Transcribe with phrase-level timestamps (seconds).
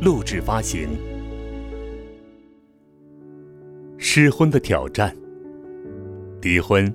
[0.00, 0.88] 录制发行。
[3.96, 5.16] 失婚的挑战，
[6.42, 6.92] 离婚、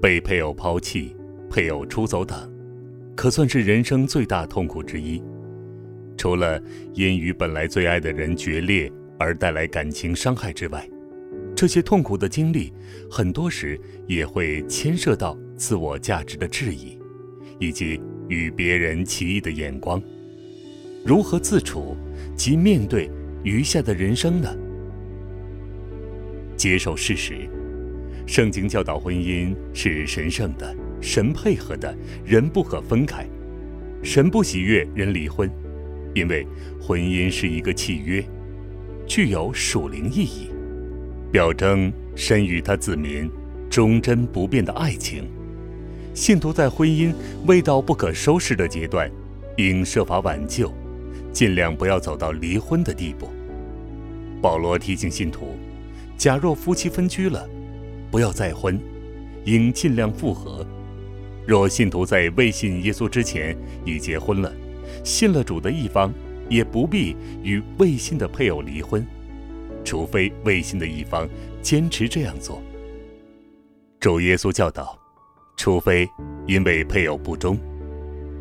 [0.00, 1.14] 被配偶抛弃、
[1.50, 2.48] 配偶出走等，
[3.16, 5.20] 可算是人生最大痛苦之一。
[6.16, 6.62] 除了
[6.94, 10.88] 因与本来最爱的人决裂而带来感情伤害之外，
[11.54, 12.72] 这些痛苦的经历，
[13.10, 16.96] 很多时也会牵涉到自我价值的质疑，
[17.58, 20.00] 以及与别人奇异的眼光。
[21.04, 21.96] 如何自处
[22.34, 23.10] 及面对
[23.44, 24.48] 余下的人生呢？
[26.56, 27.48] 接受事实，
[28.26, 33.26] 圣经教导婚姻是神圣的，神配合的，人不可分开。
[34.02, 35.50] 神不喜悦人离婚。
[36.14, 36.46] 因为
[36.80, 38.24] 婚姻是一个契约，
[39.06, 40.48] 具有属灵意义，
[41.30, 43.30] 表征神与他子民
[43.68, 45.28] 忠贞不变的爱情。
[46.14, 47.12] 信徒在婚姻
[47.46, 49.10] 未到不可收拾的阶段，
[49.58, 50.72] 应设法挽救，
[51.36, 53.28] 尽量不要走到离婚的地步。
[54.40, 55.54] 保罗提醒信徒：
[56.16, 57.46] 假若夫妻分居了，
[58.10, 58.80] 不要再婚，
[59.44, 60.66] 应尽量复合。
[61.46, 64.50] 若信徒在未信耶稣之前已结婚了，
[65.04, 66.10] 信了主的一方，
[66.48, 69.06] 也不必与未信的配偶离婚，
[69.84, 71.28] 除非未信的一方
[71.60, 72.62] 坚持这样做。
[74.00, 74.98] 主耶稣教导，
[75.58, 76.08] 除非
[76.46, 77.58] 因为配偶不忠，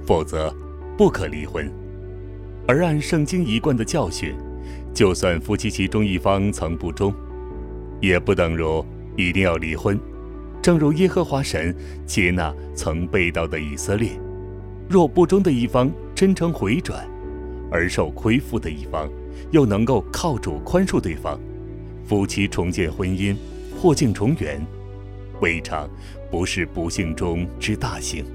[0.08, 0.50] 否则
[0.98, 1.70] 不可离婚。
[2.68, 4.36] 而按圣经一贯的教训，
[4.94, 7.14] 就算夫妻其中一方曾不忠，
[8.02, 8.84] 也不等如
[9.16, 10.00] 一定要离婚。
[10.64, 11.76] 正如耶和华神
[12.08, 14.20] 接纳曾被盗的以色列。
[14.90, 17.08] 若不忠的一方真诚回转，
[17.72, 19.08] 而受亏负的一方
[19.52, 21.40] 又能够靠主宽恕对方，
[22.04, 23.36] 夫妻重建婚姻，
[23.80, 24.60] 破镜重圆，
[25.40, 25.88] 未尝
[26.32, 28.26] 不是不幸中之大幸。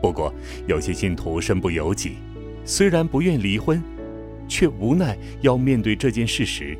[0.00, 0.32] 不过，
[0.68, 2.12] 有些信徒身不由己，
[2.68, 3.82] 虽然不愿离婚，
[4.46, 6.76] 却无奈要面对这件事实。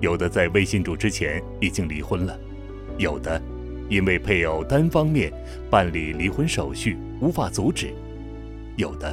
[0.00, 2.38] 有的在未信主之前已经离婚了，
[2.96, 3.42] 有的。
[3.88, 5.32] 因为配偶单方面
[5.68, 7.92] 办理离婚手续无法阻止，
[8.76, 9.12] 有的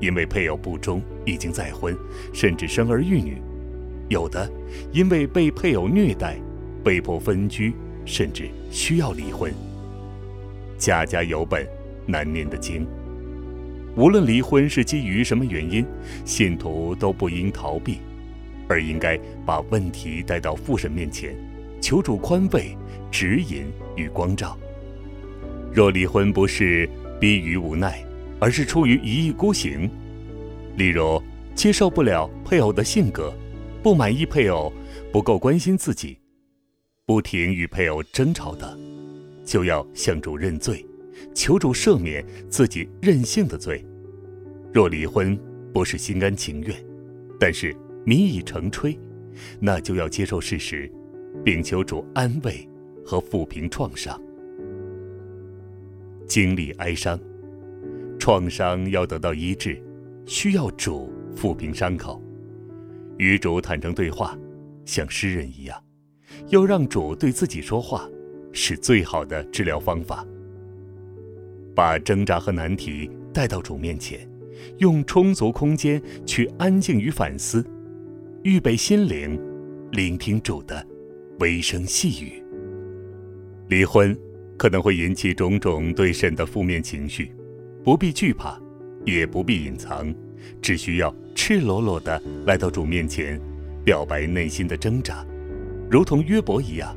[0.00, 1.96] 因为配偶不忠已经再婚，
[2.32, 3.40] 甚至生儿育女；
[4.08, 4.50] 有的
[4.90, 6.36] 因为被配偶虐待，
[6.82, 7.72] 被迫分居，
[8.04, 9.54] 甚至需要离婚。
[10.76, 11.64] 家家有本
[12.04, 12.84] 难念的经。
[13.96, 15.84] 无论离婚是基于什么原因，
[16.24, 17.98] 信徒都不应逃避，
[18.68, 21.34] 而应该把问题带到父神面前。
[21.80, 22.76] 求主宽慰、
[23.10, 23.64] 指引
[23.96, 24.56] 与光照。
[25.72, 28.04] 若离婚不是逼于无奈，
[28.38, 29.90] 而是出于一意孤行，
[30.76, 31.22] 例如
[31.54, 33.32] 接受不了配偶的性格，
[33.82, 34.72] 不满意配偶
[35.10, 36.18] 不够关心自己，
[37.06, 38.78] 不停与配偶争吵的，
[39.44, 40.84] 就要向主认罪，
[41.34, 43.84] 求主赦免自己任性的罪。
[44.72, 45.38] 若离婚
[45.72, 46.76] 不是心甘情愿，
[47.38, 48.98] 但是民已成炊，
[49.58, 50.90] 那就要接受事实。
[51.44, 52.68] 并求主安慰
[53.04, 54.20] 和抚平创伤。
[56.26, 57.18] 经历哀伤，
[58.18, 59.82] 创伤要得到医治，
[60.26, 62.22] 需要主抚平伤口，
[63.18, 64.36] 与主坦诚对话，
[64.84, 65.82] 像诗人一样，
[66.48, 68.08] 要让主对自己说话，
[68.52, 70.26] 是最好的治疗方法。
[71.74, 74.28] 把挣扎和难题带到主面前，
[74.78, 77.64] 用充足空间去安静与反思，
[78.42, 79.40] 预备心灵，
[79.92, 80.86] 聆听主的。
[81.38, 82.42] 微声细语。
[83.68, 84.14] 离婚
[84.58, 87.32] 可能会引起种种对神的负面情绪，
[87.82, 88.60] 不必惧怕，
[89.06, 90.14] 也不必隐藏，
[90.60, 93.40] 只需要赤裸裸的来到主面前，
[93.82, 95.24] 表白内心的挣扎，
[95.90, 96.94] 如同约伯一样，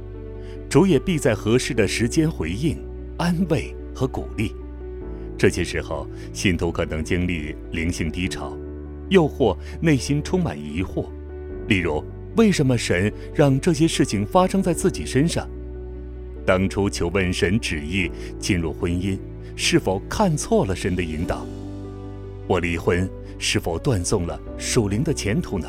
[0.70, 2.78] 主也必在合适的时间回应、
[3.18, 4.52] 安慰和鼓励。
[5.44, 8.58] 这些时候，信徒可能经历灵性低潮，
[9.10, 11.08] 又或内心充满疑惑，
[11.68, 12.02] 例如。
[12.38, 15.46] 为什么神让这些事情发生在自己身上？
[16.46, 18.10] 当初求问神旨意
[18.40, 19.20] 进入婚姻，
[19.56, 21.46] 是否看错了神的引导？
[22.48, 23.08] 我离婚
[23.38, 25.68] 是否断送了属灵的前途呢？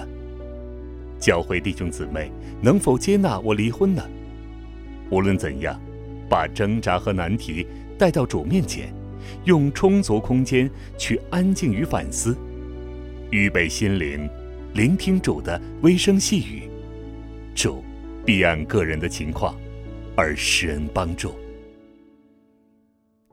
[1.19, 2.31] 教会弟兄姊妹
[2.63, 4.03] 能否接纳我离婚呢？
[5.11, 5.79] 无论怎样，
[6.31, 7.67] 把挣扎和难题
[7.99, 8.91] 带到主面前，
[9.45, 12.37] 用充足空间去安静与反思，
[13.31, 14.29] 预备心灵，
[14.75, 16.69] 聆听主的微声细语，
[17.55, 17.85] 主
[18.25, 19.55] 必按个人的情况
[20.17, 21.35] 而施恩帮助。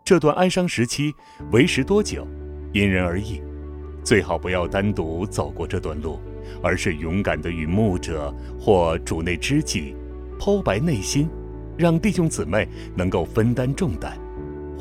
[0.03, 1.13] 这段哀伤时期
[1.51, 2.27] 维持多久，
[2.73, 3.41] 因人而异，
[4.03, 6.19] 最好不要单独走过这段路，
[6.61, 9.95] 而是勇敢地与牧者或主内知己
[10.37, 11.29] 剖白内心，
[11.77, 14.17] 让弟兄姊妹能够分担重担，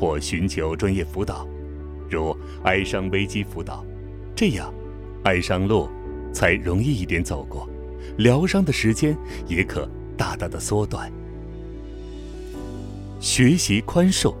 [0.01, 1.47] 或寻求专业辅导，
[2.09, 3.85] 如哀伤危机辅导，
[4.35, 4.73] 这样
[5.25, 5.87] 哀伤路
[6.33, 7.69] 才容易一点走过，
[8.17, 9.15] 疗伤的时间
[9.47, 9.87] 也可
[10.17, 11.11] 大大的缩短。
[13.19, 14.33] 学习宽恕。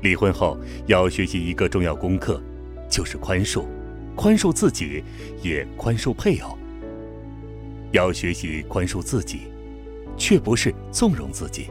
[0.00, 0.56] 离婚后
[0.86, 2.40] 要学习一个重要功课，
[2.88, 3.62] 就是宽恕，
[4.14, 5.04] 宽恕自己，
[5.42, 6.56] 也宽恕配偶。
[7.92, 9.40] 要学习宽恕自己，
[10.16, 11.66] 却不是纵容自己。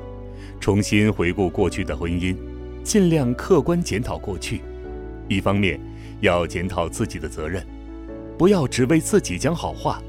[0.59, 2.35] 重新回顾过去的婚姻，
[2.85, 4.61] 尽量客观检讨过去。
[5.27, 5.79] 一方面
[6.21, 7.65] 要检讨自己的责任，
[8.37, 9.99] 不要只为自己讲好话，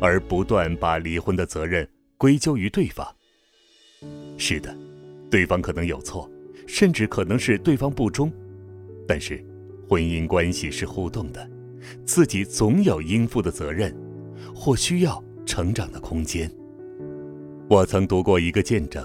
[0.00, 1.86] 而不断把离婚的责任
[2.16, 3.04] 归咎于对方。
[4.38, 4.74] 是的，
[5.28, 6.30] 对方可能有错。
[6.66, 8.32] 甚至可能是对方不忠，
[9.08, 9.44] 但是，
[9.88, 11.50] 婚姻关系是互动的，
[12.04, 13.92] 自己总有应负的责任，
[14.54, 16.48] 或需要成长的空间。
[17.68, 19.04] 我曾读过一个见证，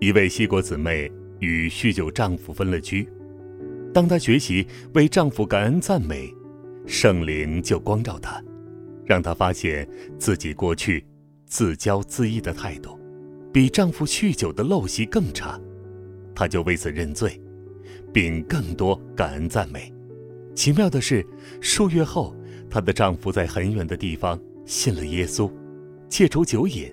[0.00, 1.08] 一位西国姊妹
[1.42, 3.06] 与酗酒丈夫分了居，
[3.92, 6.32] 当她学习为丈夫感恩赞美，
[6.86, 8.40] 圣灵就光照她，
[9.04, 9.86] 让她发现
[10.16, 11.04] 自己过去
[11.44, 12.96] 自骄自义的态度，
[13.52, 15.60] 比丈夫酗酒的陋习更差。
[16.32, 17.40] 她就为此认罪，
[18.12, 19.92] 并更多感恩赞美。
[20.54, 21.26] 奇妙的是，
[21.60, 22.36] 数月后，
[22.70, 25.50] 她的丈夫在很远的地方信了耶稣，
[26.08, 26.88] 戒除酒瘾。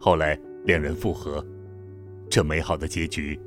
[0.00, 1.46] 后来两人复合。
[2.28, 3.38] 这美好的结局，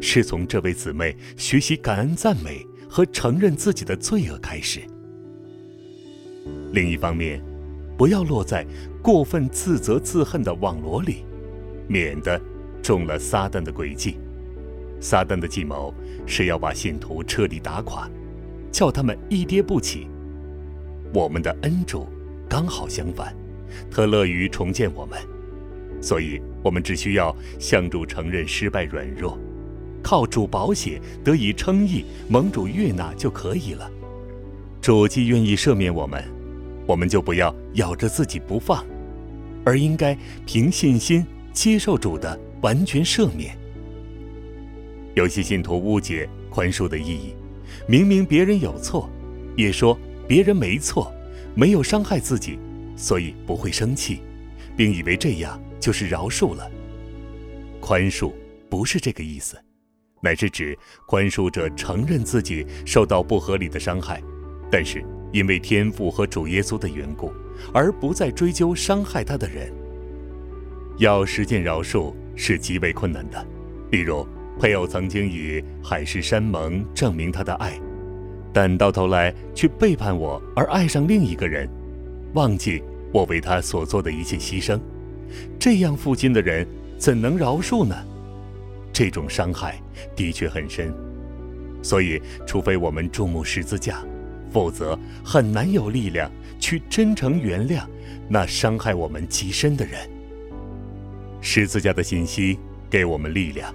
[0.00, 4.80] 是从这位姊妹学习感恩赞美和承认自己的罪恶开始。
[6.72, 7.42] 另一方面，
[7.96, 8.66] 不要落在
[9.02, 11.24] 过分自责自恨的网罗里，
[11.88, 12.40] 免得
[12.82, 14.18] 中了撒旦的诡计。
[15.00, 15.94] 撒旦的计谋
[16.26, 18.10] 是要把信徒彻底打垮，
[18.72, 20.08] 叫他们一跌不起。
[21.12, 22.08] 我们的恩主
[22.48, 23.36] 刚好相反，
[23.90, 25.18] 特乐于重建我们，
[26.00, 29.38] 所以我们只需要向主承认失败软弱，
[30.04, 33.90] 靠主保险得以称义，蒙主悦纳就可以了。
[34.82, 36.22] 主既愿意赦免我们，
[36.86, 38.84] 我们就不要咬着自己不放，
[39.64, 41.24] 而应该凭信心
[41.54, 43.56] 接受主的完全赦免。
[45.14, 47.34] 有些信徒误解宽恕的意义，
[47.88, 49.08] 明明别人有错，
[49.56, 49.98] 也说
[50.28, 51.10] 别人没错，
[51.54, 52.58] 没有伤害自己，
[52.94, 54.20] 所以不会生气，
[54.76, 56.70] 并以为这样就是饶恕了。
[57.80, 58.32] 宽恕
[58.68, 59.56] 不是这个意思，
[60.24, 64.22] 乃是指宽恕者承认自己受到不合理的伤害，
[64.70, 67.30] 但是因为天父和主耶稣的缘故，
[67.74, 69.70] 而不再追究伤害他的人。
[70.96, 73.46] 要实践饶恕是极为困难的，
[73.90, 74.26] 例如。
[74.56, 77.72] 配偶曾经以海誓山盟证明他的爱，
[78.52, 81.68] 但到头来却背叛我而爱上另一个人，
[82.34, 82.80] 忘记
[83.12, 84.78] 我为他所做的一切牺牲，
[85.58, 86.64] 这样负心的人
[86.96, 87.96] 怎能饶恕呢？
[88.94, 89.78] 这种伤害
[90.14, 90.94] 的确很深，
[91.82, 94.04] 所以除非我们注目十字架，
[94.52, 96.30] 否则很难有力量
[96.60, 97.84] 去真诚原谅
[98.28, 100.08] 那伤害我们极深的人。
[101.40, 102.56] 十字架的信息
[102.88, 103.74] 给我们力量。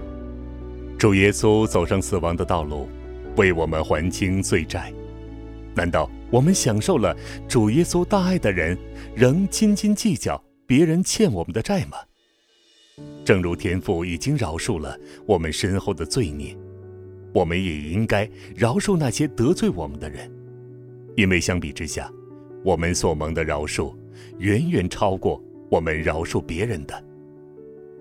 [0.98, 2.88] 主耶稣走上死亡的道路，
[3.36, 4.92] 为我们还清罪债。
[5.76, 7.16] 难道我们享受了
[7.48, 8.78] 主耶稣大爱的人，
[9.16, 11.98] 仍斤斤计较别人欠我们的债吗？
[13.24, 16.58] 正如天父已经饶恕了我们身后的罪孽，
[17.34, 20.32] 我们也应该饶恕那些得罪我们的人，
[21.16, 22.12] 因为相比之下，
[22.64, 23.94] 我们所蒙的饶恕
[24.40, 27.04] 远远超过我们饶恕别人的。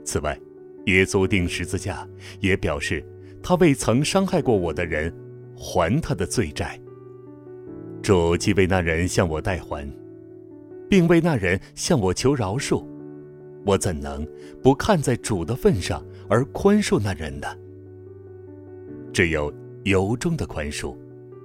[0.05, 0.38] 此外，
[0.87, 2.09] 耶稣钉十字架，
[2.40, 3.05] 也表示
[3.43, 5.14] 他为曾伤害过我的人
[5.55, 6.81] 还他的罪债。
[8.00, 9.87] 主既为那人向我代还，
[10.88, 12.83] 并为那人向我求饶恕，
[13.68, 14.26] 我怎能
[14.62, 17.46] 不看在主的份上而宽恕那人呢？
[19.12, 19.52] 只有
[19.84, 20.96] 由衷的宽恕，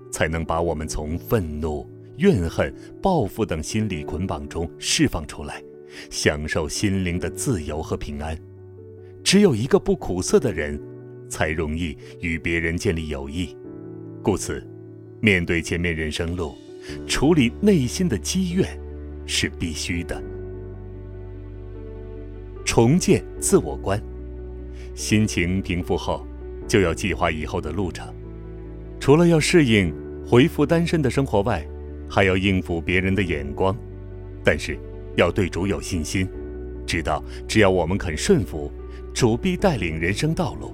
[0.09, 1.85] 才能把我们从愤怒、
[2.19, 5.61] 怨恨、报复等心理捆绑中释放出来，
[6.09, 8.37] 享受心灵的自由和平安。
[9.21, 10.81] 只有一个不苦涩的人，
[11.27, 13.53] 才容易与别人建立友谊。
[14.21, 14.65] 故此，
[15.19, 16.55] 面对前面人生路，
[17.05, 18.79] 处理内心的积怨
[19.25, 20.23] 是必须的。
[22.73, 24.01] 重建自我观，
[24.95, 26.25] 心情平复后，
[26.67, 28.11] 就要计划以后的路程。
[28.99, 29.93] 除了要适应
[30.25, 31.63] 恢复单身的生活外，
[32.09, 33.77] 还要应付别人的眼光，
[34.43, 34.75] 但是
[35.15, 36.27] 要对主有信心，
[36.83, 38.71] 知道只要我们肯顺服，
[39.13, 40.73] 主必带领人生道路，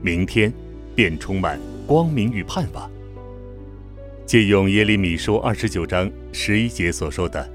[0.00, 0.50] 明天
[0.94, 2.90] 便充满光明与盼望。
[4.24, 7.46] 借用耶利米书二十九章十一节所说的：“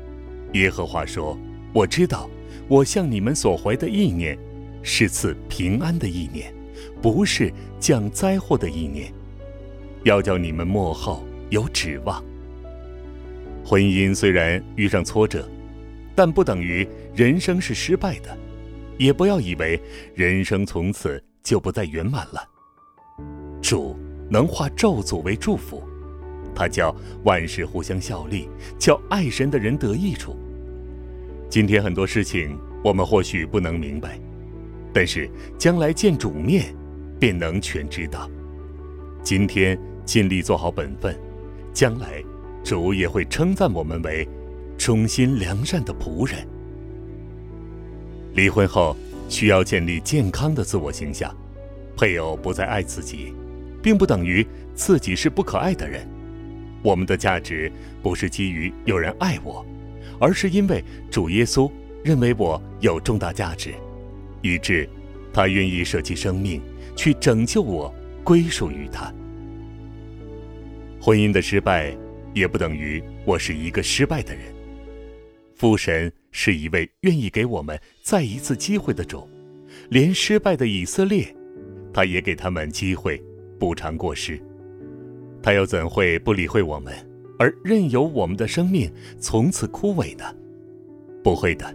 [0.53, 1.35] 耶和华说，
[1.73, 2.29] 我知道，
[2.69, 4.37] 我向你们所怀的意念，
[4.83, 6.53] 是赐平安的意念，
[7.01, 9.11] 不是降灾祸的意念，
[10.03, 12.23] 要叫你们幕后有指望。”
[13.65, 15.49] 婚姻虽然遇上挫折，
[16.13, 18.37] 但不等于人生是失败的，
[18.99, 19.81] 也不要以为
[20.13, 22.47] 人生从此就不再圆满了。
[23.63, 23.97] 主
[24.29, 25.83] 能化咒诅为祝福。
[26.53, 28.47] 他叫万事互相效力，
[28.77, 30.37] 叫爱神的人得益处。
[31.49, 34.19] 今天很多事情我们或许不能明白，
[34.93, 35.27] 但是
[35.57, 36.75] 将来见主面，
[37.19, 38.29] 便能全知道。
[39.23, 41.17] 今天尽力做好本分，
[41.73, 42.23] 将来
[42.63, 44.27] 主也会称赞我们为
[44.77, 46.47] 忠心良善的仆人。
[48.35, 48.95] 离婚后
[49.27, 51.35] 需要建立健康的自我形象，
[51.97, 53.33] 配偶不再爱自己，
[53.81, 56.07] 并不等于自己是不可爱的人。
[56.83, 57.71] 我们的价值
[58.03, 59.65] 不是基于有人爱我，
[60.19, 61.69] 而是因为主耶稣
[62.03, 63.73] 认为我有重大价值，
[64.41, 64.89] 以致
[65.33, 66.61] 他愿意舍弃生命
[66.95, 69.13] 去拯救我，归属于他。
[71.01, 71.95] 婚姻的失败
[72.33, 74.43] 也不等于我是一个失败的人。
[75.55, 79.27] 父神是一位愿意给我们再一次机会的主，
[79.89, 81.35] 连失败的以色列，
[81.93, 83.21] 他也给他们机会
[83.59, 84.41] 补偿过失。
[85.41, 86.93] 他又怎会不理会我们，
[87.39, 90.25] 而任由我们的生命从此枯萎呢？
[91.23, 91.73] 不会的，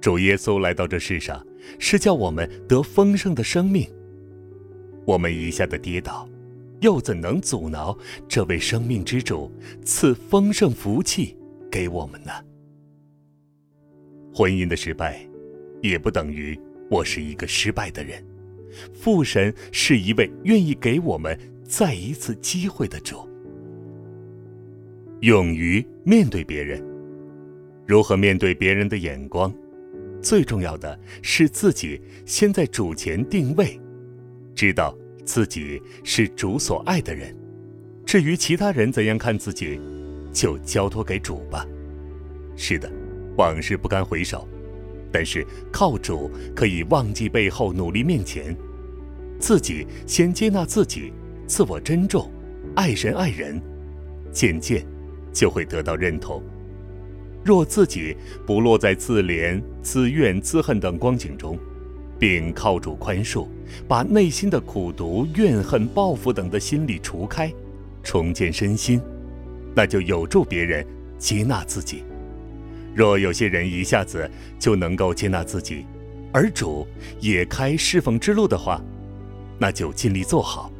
[0.00, 1.44] 主耶稣来到这世上，
[1.78, 3.86] 是叫我们得丰盛的生命。
[5.04, 6.28] 我们一下的跌倒，
[6.80, 7.96] 又怎能阻挠
[8.28, 9.50] 这位生命之主
[9.84, 11.36] 赐丰盛福气
[11.68, 12.30] 给我们呢？
[14.32, 15.28] 婚姻的失败，
[15.82, 16.58] 也不等于
[16.88, 18.24] 我是一个失败的人。
[18.92, 21.38] 父神是一位愿意给我们。
[21.66, 23.26] 再一次机会的主，
[25.24, 26.84] 勇于面对别人，
[27.86, 29.50] 如何面对别人的眼光？
[30.20, 33.80] 最重要的是自己先在主前定位，
[34.54, 37.34] 知道自己是主所爱的人。
[38.04, 39.80] 至于其他人怎样看自己，
[40.30, 41.66] 就交托给主吧。
[42.54, 42.92] 是的，
[43.38, 44.46] 往事不堪回首，
[45.10, 48.54] 但是靠主可以忘记背后，努力面前。
[49.38, 51.14] 自己先接纳自己。
[51.46, 52.30] 自我珍重，
[52.76, 53.58] 爱神爱人，
[54.30, 54.84] 渐渐
[55.34, 56.42] 就会得到认同。
[57.44, 61.58] 若自己不落在自怜、自怨、自恨等光景中，
[62.18, 63.46] 并靠主宽恕，
[63.86, 67.52] 把内心的苦毒、怨恨、报复等的心理除开，
[68.02, 68.98] 重建身心，
[69.74, 70.86] 那就有助别人
[71.18, 72.02] 接纳自己。
[72.94, 75.84] 若有些人一下子就能够接纳自己，
[76.32, 76.86] 而主
[77.20, 78.80] 也开侍奉之路的话，
[79.58, 80.72] 那就尽力做好。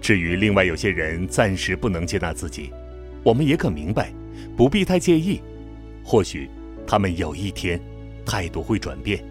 [0.00, 2.70] 至于另外有些人暂时不能接纳自己，
[3.22, 4.12] 我们也可明白，
[4.56, 5.40] 不必太介意。
[6.02, 6.48] 或许
[6.86, 7.80] 他们有一天
[8.24, 9.22] 态度会转变。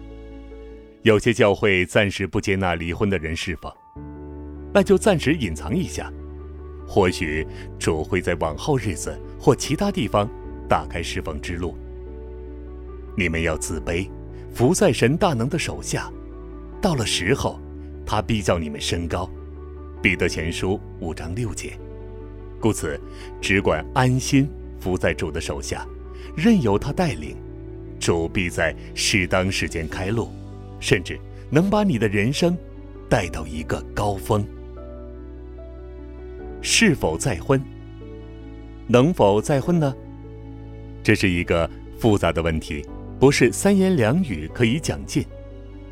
[1.02, 3.74] 有些教会暂时不接纳离婚的人释放，
[4.72, 6.12] 那就暂时隐藏一下。
[6.86, 7.46] 或许
[7.78, 10.28] 主会在往后日子或其他地方
[10.68, 11.76] 打开释放之路。
[13.16, 14.08] 你们要自卑，
[14.52, 16.12] 伏在神大能的手下，
[16.82, 17.60] 到了时候，
[18.04, 19.30] 他必叫你们升高。
[20.02, 21.78] 彼得前书五章六节，
[22.60, 23.00] 故此，
[23.40, 24.48] 只管安心
[24.78, 25.86] 伏在主的手下，
[26.36, 27.34] 任由他带领，
[27.98, 30.28] 主必在适当时间开路，
[30.78, 31.18] 甚至
[31.50, 32.56] 能把你的人生
[33.08, 34.46] 带到一个高峰。
[36.60, 37.60] 是否再婚？
[38.86, 39.94] 能否再婚呢？
[41.02, 42.84] 这是一个复杂的问题，
[43.18, 45.24] 不是三言两语可以讲尽。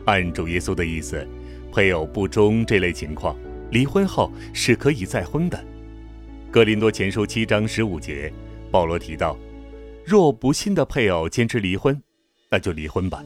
[0.05, 1.27] 按主耶稣的意思，
[1.73, 3.35] 配偶不忠这类情况。
[3.71, 5.59] 离婚后是可以再婚的，
[6.51, 8.33] 《格林多前书》七章十五节，
[8.71, 9.39] 保罗提到：
[10.03, 12.01] 若不信的配偶坚持离婚，
[12.51, 13.23] 那就离婚吧。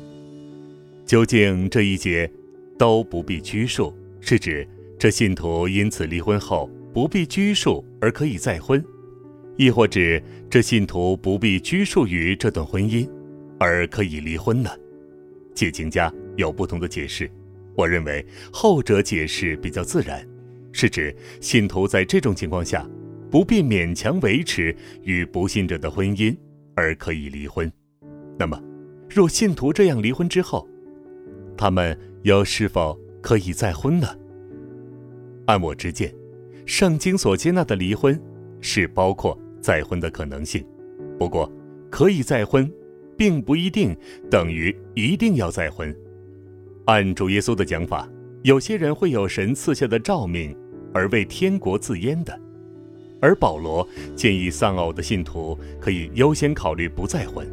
[1.07, 2.29] 究竟这一节
[2.77, 8.85] 都不必拘束，是指这信徒因此离婚后不必拘束而可以再婚，
[9.57, 13.09] 亦或指这信徒不必拘束于这段婚姻
[13.57, 14.71] 而可以离婚呢？
[15.55, 17.31] 解经家有不同的解释，
[17.77, 20.29] 我认为后者解释比较自然。
[20.73, 22.89] 是指信徒在这种情况下，
[23.33, 26.37] 不必勉强维持与不信者的婚姻，
[26.75, 27.73] 而可以离婚。
[28.39, 28.63] 那么，
[29.09, 30.69] 若信徒这样离婚之后，
[31.57, 34.07] 他们又是否可以再婚呢？
[35.47, 36.15] 按我之见，
[36.67, 38.21] 圣经所接纳的离婚
[38.61, 40.63] 是包括再婚的可能性。
[41.19, 41.51] 不过，
[41.89, 42.71] 可以再婚，
[43.17, 43.97] 并不一定
[44.31, 45.95] 等于一定要再婚。
[46.85, 48.07] 按主耶稣的讲法，
[48.43, 50.55] 有些人会有神赐下的召命，
[50.93, 52.35] 而为天国自阉的；
[53.23, 57.49] 而保罗建议丧偶的信徒可以优先考虑不再婚。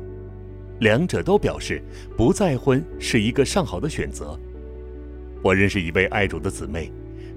[0.80, 1.80] 两者都表示
[2.18, 4.38] 不再婚是一个上好的选择。
[5.44, 6.92] 我认识一位爱主的姊妹，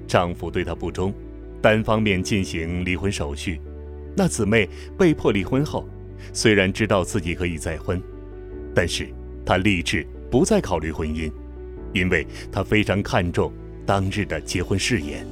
[0.08, 1.12] 丈夫对她不忠，
[1.60, 3.60] 单方面进行离婚手续。
[4.16, 4.66] 那姊妹
[4.98, 5.86] 被迫离婚后，
[6.32, 8.00] 虽然知道自己可以再婚，
[8.74, 9.08] 但是
[9.44, 11.30] 她立志不再考虑婚姻，
[11.92, 13.52] 因为她非常看重
[13.84, 15.26] 当日的结婚誓言，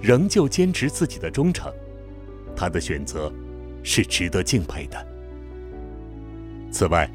[0.00, 1.72] 仍旧坚持自己的忠诚。
[2.56, 3.32] 他的选择
[3.82, 5.06] 是值得敬佩的。
[6.70, 7.08] 此外，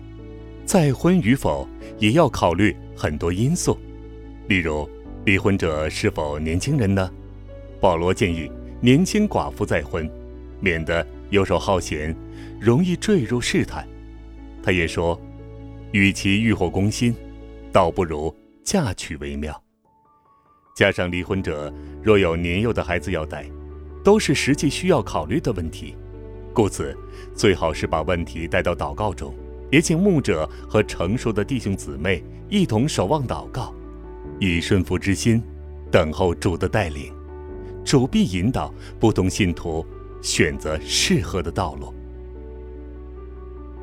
[0.65, 1.67] 再婚与否
[1.97, 3.77] 也要考虑很多因素，
[4.47, 4.89] 例如
[5.25, 7.11] 离婚者是否年轻人呢？
[7.81, 10.09] 保罗建议年轻寡妇再婚，
[10.59, 12.15] 免得游手好闲，
[12.59, 13.87] 容易坠入试探。
[14.61, 15.19] 他也说，
[15.91, 17.15] 与其欲火攻心，
[17.71, 19.61] 倒不如嫁娶为妙。
[20.75, 23.45] 加上离婚者若有年幼的孩子要带，
[24.09, 25.95] 都是实际需要考虑的问题，
[26.51, 26.97] 故此
[27.35, 29.31] 最好是把问题带到祷告中。
[29.69, 33.71] 也请牧者和成熟的弟兄姊妹一同守望祷告，
[34.39, 35.39] 以顺服之心
[35.91, 37.13] 等候主的带领，
[37.85, 39.85] 主必引导不同信徒
[40.23, 41.93] 选择适合的道路。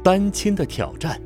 [0.03, 1.23] 单亲的挑战，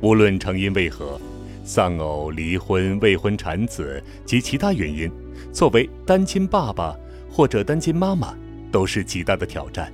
[0.00, 1.20] 无论成因为何，
[1.62, 5.12] 丧偶、离婚、未婚产子及其他原因，
[5.52, 6.96] 作为单亲爸爸
[7.30, 8.36] 或者单亲妈妈，
[8.70, 9.92] 都是极大的挑战。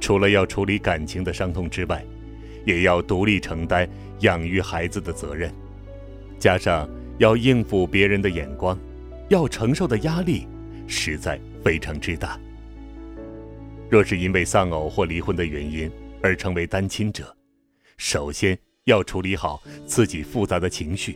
[0.00, 2.04] 除了要处理感情的伤痛之外，
[2.64, 3.88] 也要独立承担
[4.20, 5.52] 养育孩子的责任，
[6.38, 8.78] 加上要应付别人的眼光，
[9.28, 10.46] 要承受的压力
[10.86, 12.38] 实在非常之大。
[13.90, 15.90] 若是因为丧偶或离婚的原因
[16.22, 17.34] 而成为单亲者，
[17.96, 21.12] 首先要处理好自己复杂的情绪；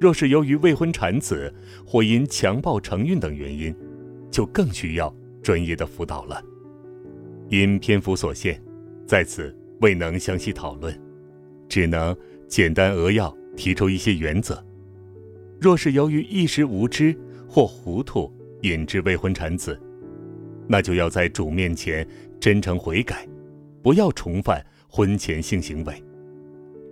[0.00, 1.52] 若是由于未婚产子
[1.86, 3.74] 或因强暴承孕等原因，
[4.30, 6.42] 就更需要专业的辅导了。
[7.48, 8.62] 因篇幅所限，
[9.06, 9.54] 在此。
[9.80, 10.94] 未能详细讨论，
[11.66, 12.14] 只能
[12.46, 14.62] 简单扼要提出一些原则。
[15.58, 19.80] 若是由于一时无知或糊涂引致未婚产子，
[20.68, 22.06] 那就要在主面前
[22.38, 23.26] 真诚悔改，
[23.82, 25.94] 不要重犯婚前性行为。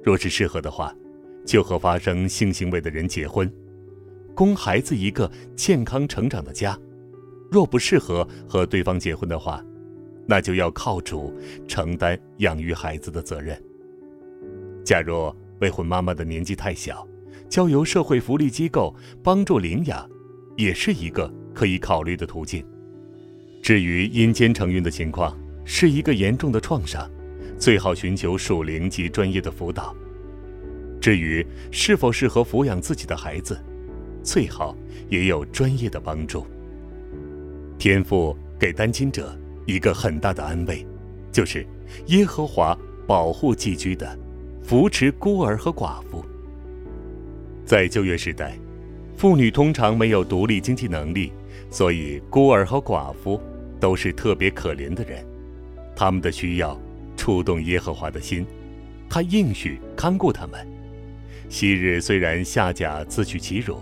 [0.03, 0.91] 若是适合的话，
[1.45, 3.53] 就和发生性行为的人结婚，
[4.35, 6.75] 供孩子一个健康成长的家；
[7.51, 9.65] 若不适合和对方结婚的话，
[10.27, 11.33] 那就要靠主
[11.67, 13.61] 承担养育孩子的责任。
[14.85, 17.07] 假若未婚妈妈的年纪太小，
[17.49, 20.09] 交由社会福利机构帮助领养，
[20.57, 22.65] 也是一个可以考虑的途径。
[23.63, 27.11] 至于阴间承孕的情况，是一个严重的创伤，
[27.59, 29.95] 最好寻求属灵及专业的辅导。
[31.01, 33.59] 至于是否适合抚养自己的孩子，
[34.23, 34.77] 最好
[35.09, 36.47] 也有专业的帮助。
[37.79, 39.37] 天赋给单亲者。
[39.67, 40.83] 一个很大的安慰，
[41.31, 41.67] 就是
[42.07, 42.75] 耶和华
[43.07, 44.19] 保护寄居的，
[44.63, 46.25] 扶持孤儿和寡妇。
[47.67, 48.59] 在旧约时代，
[49.15, 51.35] 妇女通常没有独立经济能力，
[51.71, 53.39] 所以孤儿和寡妇
[53.79, 55.23] 都是特别可怜的人。
[55.95, 56.81] 他们的需要
[57.15, 58.47] 触动耶和华的心，
[59.07, 60.67] 他应许看顾他们。
[61.51, 63.77] 昔日虽然夏甲自取其辱，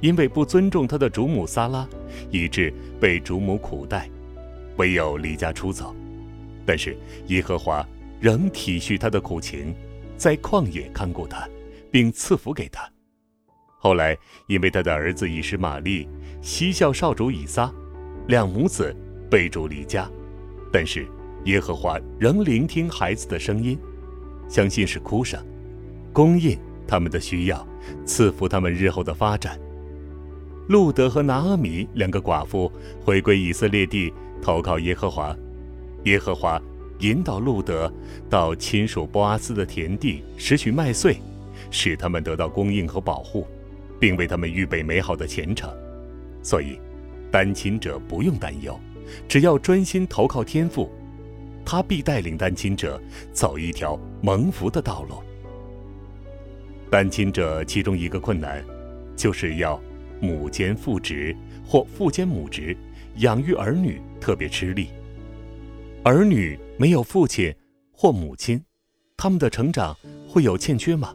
[0.00, 1.88] 因为不尊重他的主母撒拉，
[2.30, 4.08] 以致被主母苦待。
[4.76, 5.94] 唯有离家出走，
[6.64, 6.96] 但是
[7.26, 7.86] 耶和华
[8.18, 9.74] 仍体恤他的苦情，
[10.16, 11.46] 在旷野看顾他，
[11.90, 12.88] 并赐福给他。
[13.78, 16.08] 后来，因为他的儿子已是玛丽，
[16.40, 17.70] 嬉笑少主以撒，
[18.28, 18.94] 两母子
[19.30, 20.10] 被逐离家，
[20.72, 21.06] 但是
[21.44, 23.78] 耶和华仍聆听孩子的声音，
[24.48, 25.44] 相信是哭声，
[26.12, 27.66] 供应他们的需要，
[28.06, 29.58] 赐福他们日后的发展。
[30.70, 32.70] 路德和拿阿米两个寡妇
[33.04, 34.12] 回归以色列地。
[34.40, 35.36] 投靠耶和华，
[36.04, 36.62] 耶和华
[37.00, 37.92] 引导路德
[38.30, 41.16] 到亲属波阿斯的田地拾取麦穗，
[41.72, 43.46] 使他们得到供应和保护，
[43.98, 45.68] 并为他们预备美好的前程。
[46.40, 46.78] 所以，
[47.32, 48.78] 单亲者不用担忧，
[49.28, 50.88] 只要专心投靠天父，
[51.66, 52.98] 他必带领单亲者
[53.32, 55.16] 走一条蒙福的道路。
[56.88, 58.64] 单亲者其中一个困难，
[59.16, 59.78] 就是要
[60.20, 62.76] 母兼父职或父兼母职。
[63.16, 64.88] 养育儿女特别吃力，
[66.04, 67.52] 儿女没有父亲
[67.92, 68.62] 或母亲，
[69.16, 69.94] 他们的成长
[70.28, 71.14] 会有欠缺吗？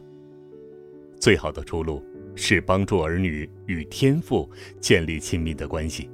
[1.18, 2.04] 最好的出路
[2.36, 6.08] 是帮助儿女与天父建立亲密的关系。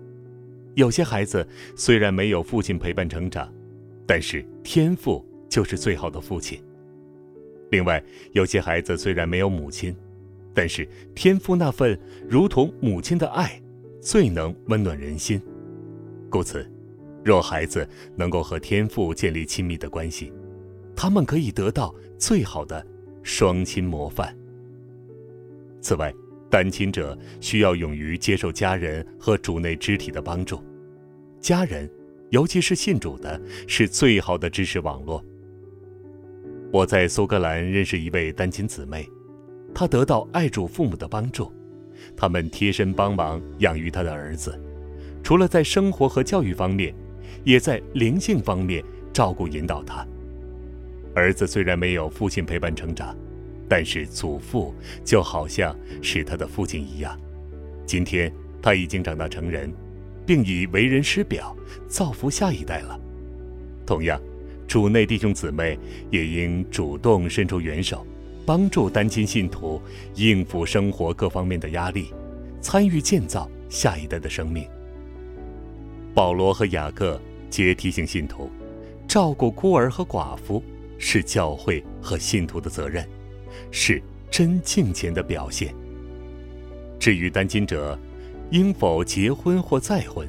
[0.76, 3.52] 有些孩子虽然没有父亲陪伴成长，
[4.07, 6.62] 但是天赋就是最好的父亲。
[7.72, 9.94] 另外，有些孩子虽然没有母亲，
[10.55, 13.61] 但是天父那份如同母亲的爱，
[14.01, 15.41] 最能温暖人心。
[16.31, 16.71] 故此，
[17.25, 20.33] 若孩子能够和天父建立亲密的关系，
[20.95, 22.85] 他们可以得到最好的
[23.23, 24.37] 双亲模范。
[25.81, 26.12] 此外，
[26.51, 30.62] 单亲者需要勇于接受家人和主内肢体的帮助，
[31.41, 31.91] 家人，
[32.31, 35.25] 尤其是信主的，是最好的支持网络。
[36.73, 39.09] 我在苏格兰认识一位单亲姊妹，
[39.74, 41.52] 他得到爱主父母的帮助，
[42.16, 44.58] 他们贴身帮忙养育他的儿子，
[45.22, 46.94] 除了在生活和教育方面，
[47.44, 50.06] 也在灵性方面照顾引导他。
[51.14, 53.16] 儿子虽然没有父亲陪伴成长，
[53.68, 57.18] 但是祖父就好像是他的父亲一样。
[57.87, 59.72] 今天他已经长大成人，
[60.26, 61.56] 并以为人师表，
[61.88, 62.98] 造福下一代了。
[63.87, 64.20] 同样。
[64.68, 65.78] 主内弟兄姊妹
[66.11, 68.06] 也应主动伸出援手，
[68.44, 69.81] 帮助单亲信徒
[70.16, 72.12] 应付生活各方面的压力，
[72.61, 74.66] 参与建造下一代的生命。
[76.14, 78.50] 保罗和雅各皆提醒信徒，
[79.07, 80.62] 照顾孤儿和寡妇
[80.98, 83.09] 是教会和信徒的责任，
[83.70, 85.74] 是真敬虔的表现。
[86.98, 87.98] 至于单亲者
[88.50, 90.28] 应否结婚或再婚？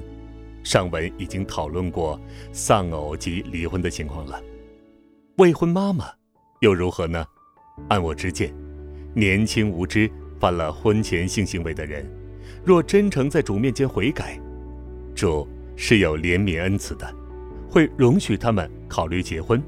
[0.63, 2.17] 上文已经讨论过
[2.53, 4.41] 丧偶及离婚的情况了，
[5.35, 6.05] 未婚妈妈
[6.61, 7.25] 又如何呢？
[7.89, 8.53] 按我之见，
[9.13, 10.09] 年轻无知
[10.39, 12.05] 犯了婚前性行为的人，
[12.63, 14.39] 若真诚在主面前悔改，
[15.15, 17.13] 主是有怜悯恩慈的，
[17.69, 19.61] 会容许他们考虑结婚，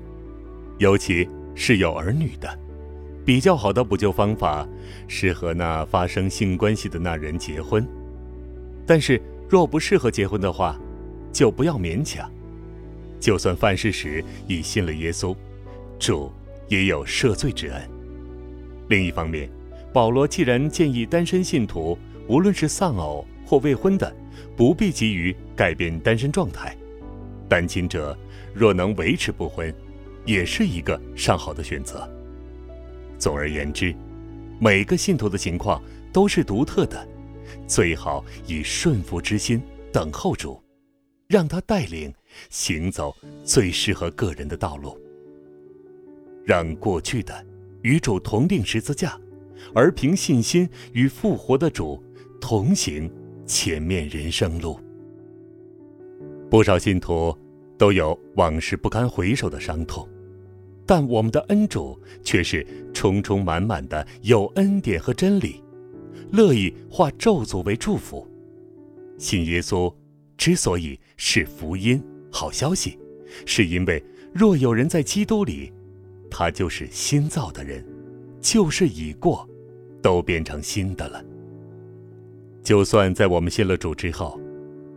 [0.77, 2.59] 尤其是有儿女的。
[3.25, 4.67] 比较好的补救方法
[5.07, 7.87] 是和那发生性关系的那人结婚，
[8.85, 10.79] 但是若不适合结婚的话，
[11.33, 12.31] 就不要勉强，
[13.19, 15.35] 就算犯事时已信了耶稣，
[15.97, 16.31] 主
[16.67, 17.94] 也有赦罪之恩。
[18.87, 19.49] 另一方面，
[19.93, 24.15] 保罗既然建议单身信徒，无论是丧偶或未婚的，
[24.55, 26.75] 不必急于改变单身状态，
[27.49, 28.17] 单亲者
[28.53, 29.73] 若能维持不婚，
[30.25, 32.09] 也是一个上好的选择。
[33.17, 33.95] 总而言之，
[34.59, 37.07] 每个信徒的情况都是独特的，
[37.67, 40.61] 最好以顺服之心等候主。
[41.27, 42.13] 让他带领
[42.51, 43.11] 行走
[43.43, 44.95] 最适合个人的道路，
[46.45, 47.43] 让过去的
[47.85, 49.15] 与主同定十字架，
[49.71, 52.03] 而凭信心与复活的主
[52.41, 53.07] 同行
[53.45, 54.79] 前面人生路。
[56.49, 57.37] 不少信徒
[57.77, 60.09] 都有往事不堪回首的伤痛，
[60.83, 65.61] 但我们的恩主却是充充满满的有恩典和真理，
[66.31, 68.27] 乐意化咒诅为祝福。
[69.19, 69.93] 信耶稣。
[70.37, 72.99] 之所以是福音好消息，
[73.45, 75.71] 是因为若有人在基督里，
[76.37, 77.81] 他就是新造的人，
[78.41, 79.47] 旧事已过，
[80.01, 81.23] 都变成新的了。
[82.61, 84.37] 就算在我们信了主之后，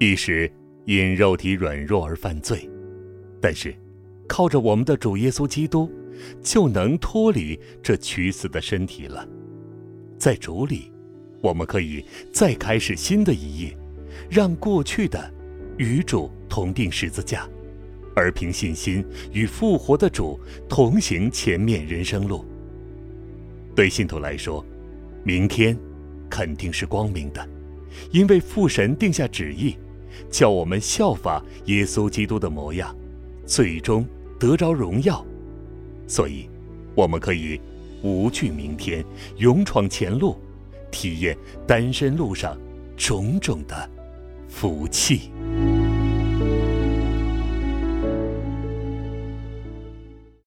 [0.00, 0.50] 一时
[0.84, 2.68] 因肉体软弱而犯罪，
[3.40, 3.72] 但是
[4.26, 5.88] 靠着我们的主耶稣基督，
[6.42, 9.24] 就能脱离这屈死的身体了。
[10.18, 10.90] 在主里，
[11.40, 13.78] 我们可以再开始新的一页。
[14.28, 15.32] 让过去的
[15.76, 17.48] 与主同定十字架，
[18.18, 22.44] 而凭信心与复活的主同行前面人生路。
[23.76, 24.64] 对信徒来说，
[25.22, 25.78] 明天
[26.28, 27.48] 肯定是光明的，
[28.10, 29.76] 因为父神定下旨意，
[30.28, 32.92] 叫我们效法耶稣基督的模样，
[33.46, 34.04] 最终
[34.36, 35.24] 得着荣耀。
[36.08, 36.50] 所以，
[36.96, 37.60] 我们可以
[38.02, 39.04] 无惧明天，
[39.36, 40.36] 勇闯前路，
[40.90, 42.58] 体验单身路上
[42.96, 43.90] 种种的。
[44.48, 45.30] 福气。